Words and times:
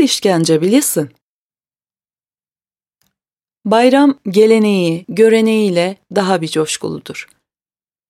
işkence 0.00 0.60
bilirsin. 0.60 1.10
Bayram 3.64 4.18
geleneği, 4.28 5.04
göreneğiyle 5.08 5.96
daha 6.14 6.40
bir 6.40 6.48
coşkuludur. 6.48 7.28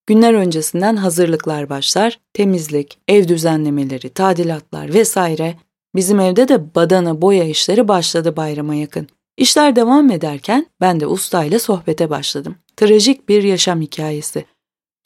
Günler 0.07 0.35
öncesinden 0.35 0.97
hazırlıklar 0.97 1.71
başlar, 1.71 2.21
temizlik, 2.33 2.99
ev 3.09 3.29
düzenlemeleri, 3.29 4.09
tadilatlar 4.09 4.95
vesaire. 4.95 5.57
Bizim 5.95 6.21
evde 6.21 6.49
de 6.49 6.75
badana 6.75 7.23
boya 7.23 7.45
işleri 7.45 7.89
başladı 7.89 8.37
bayrama 8.37 8.75
yakın. 8.75 9.09
İşler 9.37 9.77
devam 9.77 10.11
ederken 10.11 10.67
ben 10.81 11.01
de 11.01 11.07
ustayla 11.07 11.59
sohbete 11.59 12.11
başladım. 12.11 12.57
Trajik 12.77 13.29
bir 13.29 13.43
yaşam 13.43 13.81
hikayesi. 13.81 14.45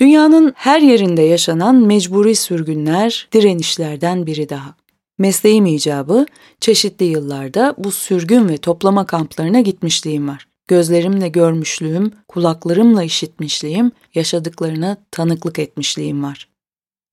Dünyanın 0.01 0.53
her 0.57 0.81
yerinde 0.81 1.23
yaşanan 1.23 1.75
mecburi 1.75 2.35
sürgünler, 2.35 3.29
direnişlerden 3.33 4.27
biri 4.27 4.49
daha. 4.49 4.75
Mesleğim 5.19 5.67
icabı 5.67 6.27
çeşitli 6.61 7.07
yıllarda 7.07 7.75
bu 7.79 7.93
sürgün 7.93 8.49
ve 8.49 8.57
toplama 8.57 9.07
kamplarına 9.07 9.61
gitmişliğim 9.61 10.29
var. 10.29 10.49
Gözlerimle 10.69 11.29
görmüşlüğüm, 11.29 12.13
kulaklarımla 12.29 13.03
işitmişliğim, 13.03 13.93
yaşadıklarına 14.15 14.97
tanıklık 15.11 15.59
etmişliğim 15.59 16.23
var. 16.23 16.49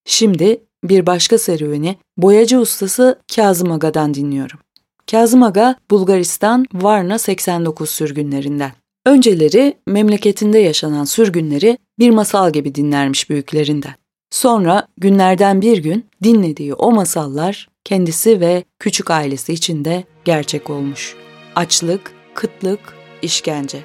Şimdi 0.05 0.63
bir 0.83 1.05
başka 1.05 1.37
serüveni 1.37 1.97
boyacı 2.17 2.59
ustası 2.59 3.19
Kazım 3.35 3.71
Aga'dan 3.71 4.13
dinliyorum. 4.13 4.59
Kazım 5.11 5.43
Aga, 5.43 5.75
Bulgaristan 5.91 6.65
Varna 6.73 7.19
89 7.19 7.89
sürgünlerinden. 7.89 8.71
Önceleri 9.05 9.77
memleketinde 9.87 10.59
yaşanan 10.59 11.03
sürgünleri 11.03 11.77
bir 11.99 12.09
masal 12.09 12.53
gibi 12.53 12.75
dinlermiş 12.75 13.29
büyüklerinden. 13.29 13.93
Sonra 14.31 14.87
günlerden 14.97 15.61
bir 15.61 15.77
gün 15.77 16.05
dinlediği 16.23 16.73
o 16.73 16.91
masallar 16.91 17.67
kendisi 17.85 18.39
ve 18.39 18.63
küçük 18.79 19.11
ailesi 19.11 19.53
için 19.53 19.85
de 19.85 20.03
gerçek 20.25 20.69
olmuş. 20.69 21.15
Açlık, 21.55 22.11
kıtlık, 22.33 22.79
işkence. 23.21 23.77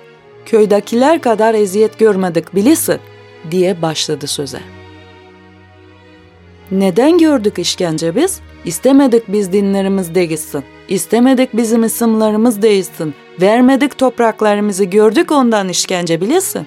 Köydakiler 0.46 1.20
kadar 1.20 1.54
eziyet 1.54 1.98
görmedik 1.98 2.54
bilisi 2.54 2.98
diye 3.50 3.82
başladı 3.82 4.26
söze. 4.26 4.60
Neden 6.70 7.18
gördük 7.18 7.58
işkence 7.58 8.16
biz? 8.16 8.40
İstemedik 8.64 9.22
biz 9.28 9.52
dinlerimiz 9.52 10.14
değilsin. 10.14 10.64
İstemedik 10.88 11.56
bizim 11.56 11.84
isimlerimiz 11.84 12.62
değilsin. 12.62 13.14
Vermedik 13.40 13.98
topraklarımızı 13.98 14.84
gördük 14.84 15.32
ondan 15.32 15.68
işkence 15.68 16.20
bilirsin. 16.20 16.66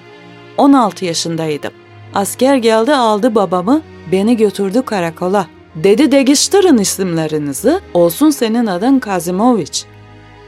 16 0.58 1.04
yaşındaydım. 1.04 1.72
Asker 2.14 2.56
geldi 2.56 2.94
aldı 2.94 3.34
babamı, 3.34 3.82
beni 4.12 4.36
götürdü 4.36 4.82
karakola. 4.82 5.46
Dedi 5.74 6.12
değiştirin 6.12 6.78
isimlerinizi, 6.78 7.80
olsun 7.94 8.30
senin 8.30 8.66
adın 8.66 8.98
Kazimoviç. 8.98 9.84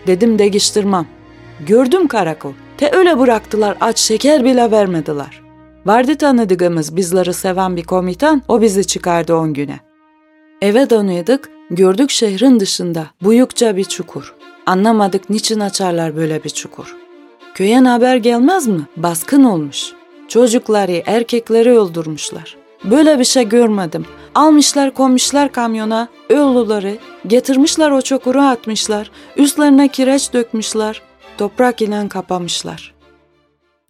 Dedim 0.07 0.39
değiştirmem. 0.39 1.07
Gördüm 1.67 2.09
karakol. 2.09 2.53
Te 2.77 2.91
öyle 2.93 3.19
bıraktılar 3.19 3.77
aç 3.81 3.99
şeker 3.99 4.45
bile 4.45 4.71
vermediler. 4.71 5.43
Vardı 5.87 6.17
tanıdığımız 6.17 6.97
bizleri 6.97 7.35
seven 7.35 7.77
bir 7.77 7.85
komutan, 7.85 8.43
o 8.49 8.63
bizi 8.63 8.87
çıkardı 8.87 9.35
on 9.35 9.53
güne. 9.53 9.81
Eve 10.63 10.91
dönüyorduk, 10.91 11.41
gördük 11.71 12.11
şehrin 12.11 12.61
dışında 12.61 13.07
büyükçe 13.23 13.77
bir 13.77 13.85
çukur. 13.85 14.35
Anlamadık 14.67 15.31
niçin 15.31 15.61
açarlar 15.61 16.17
böyle 16.17 16.45
bir 16.45 16.51
çukur. 16.51 16.97
Köye 17.55 17.81
haber 17.81 18.17
gelmez 18.17 18.67
mi? 18.67 18.81
Baskın 18.97 19.45
olmuş. 19.45 19.93
Çocukları, 20.29 21.03
erkekleri 21.07 21.79
öldürmüşler. 21.79 22.64
Böyle 22.85 23.19
bir 23.19 23.25
şey 23.25 23.49
görmedim. 23.49 24.07
Almışlar 24.35 24.95
koymuşlar 24.95 25.53
kamyona, 25.53 26.09
ölüleri, 26.29 26.99
getirmişler 27.27 27.91
o 27.91 28.03
çukuru 28.03 28.41
atmışlar, 28.41 29.11
üstlerine 29.37 29.89
kireç 29.89 30.33
dökmüşler, 30.33 31.03
toprak 31.39 31.83
ile 31.83 32.09
kapamışlar. 32.09 32.95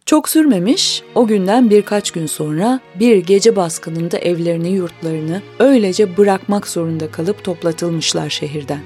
Çok 0.06 0.28
sürmemiş, 0.28 1.02
o 1.14 1.26
günden 1.26 1.70
birkaç 1.70 2.10
gün 2.10 2.26
sonra 2.26 2.80
bir 3.00 3.16
gece 3.16 3.56
baskınında 3.56 4.18
evlerini 4.18 4.68
yurtlarını 4.68 5.42
öylece 5.58 6.16
bırakmak 6.16 6.68
zorunda 6.68 7.10
kalıp 7.10 7.44
toplatılmışlar 7.44 8.30
şehirden. 8.30 8.80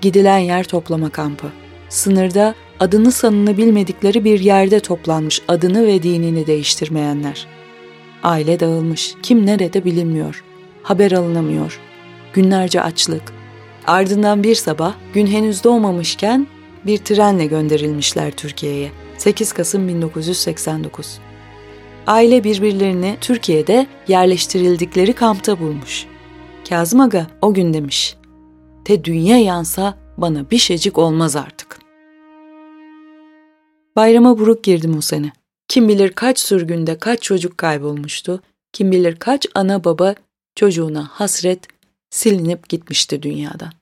Gidilen 0.00 0.38
yer 0.38 0.64
toplama 0.64 1.10
kampı. 1.10 1.46
Sınırda 1.88 2.54
adını 2.80 3.12
sanını 3.12 3.56
bilmedikleri 3.56 4.24
bir 4.24 4.40
yerde 4.40 4.80
toplanmış 4.80 5.42
adını 5.48 5.86
ve 5.86 6.02
dinini 6.02 6.46
değiştirmeyenler. 6.46 7.46
Aile 8.22 8.60
dağılmış, 8.60 9.14
kim 9.22 9.46
nerede 9.46 9.84
bilinmiyor. 9.84 10.44
Haber 10.82 11.12
alınamıyor. 11.12 11.80
Günlerce 12.32 12.82
açlık. 12.82 13.22
Ardından 13.86 14.42
bir 14.42 14.54
sabah 14.54 14.94
gün 15.14 15.26
henüz 15.26 15.64
doğmamışken 15.64 16.46
bir 16.86 16.98
trenle 16.98 17.46
gönderilmişler 17.46 18.30
Türkiye'ye. 18.30 18.90
8 19.18 19.52
Kasım 19.52 19.88
1989. 19.88 21.18
Aile 22.06 22.44
birbirlerini 22.44 23.16
Türkiye'de 23.20 23.86
yerleştirildikleri 24.08 25.12
kampta 25.12 25.60
bulmuş. 25.60 26.06
Kazım 26.68 27.00
Aga 27.00 27.26
o 27.42 27.54
gün 27.54 27.74
demiş. 27.74 28.16
Te 28.84 29.04
dünya 29.04 29.38
yansa 29.38 29.98
bana 30.16 30.50
bir 30.50 30.58
şeycik 30.58 30.98
olmaz 30.98 31.36
artık. 31.36 31.78
Bayrama 33.96 34.38
buruk 34.38 34.64
girdim 34.64 34.94
o 34.98 35.00
sene. 35.00 35.32
Kim 35.68 35.88
bilir 35.88 36.12
kaç 36.12 36.38
sürgünde 36.38 36.98
kaç 36.98 37.22
çocuk 37.22 37.58
kaybolmuştu. 37.58 38.42
Kim 38.72 38.92
bilir 38.92 39.16
kaç 39.16 39.46
ana 39.54 39.84
baba 39.84 40.14
çocuğuna 40.54 41.08
hasret 41.12 41.68
silinip 42.10 42.68
gitmişti 42.68 43.22
dünyadan. 43.22 43.72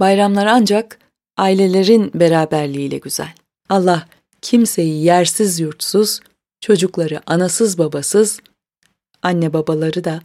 Bayramlar 0.00 0.46
ancak 0.46 0.98
ailelerin 1.36 2.10
beraberliğiyle 2.14 2.98
güzel. 2.98 3.34
Allah 3.68 4.08
kimseyi 4.42 5.04
yersiz 5.04 5.60
yurtsuz, 5.60 6.20
çocukları 6.60 7.20
anasız 7.26 7.78
babasız, 7.78 8.40
anne 9.22 9.52
babaları 9.52 10.04
da 10.04 10.20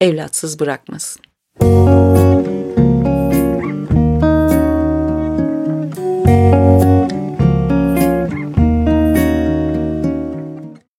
evlatsız 0.00 0.60
bırakmasın. 0.60 1.22